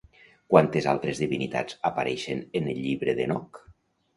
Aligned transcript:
Quantes 0.53 0.87
altres 0.93 1.21
divinitats 1.23 1.77
apareixen 1.91 2.43
en 2.61 2.73
el 2.73 2.81
Llibre 2.87 3.17
d'Henoc? 3.21 3.63